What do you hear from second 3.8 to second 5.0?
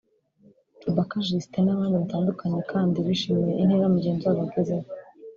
mugenzi wabo agezeho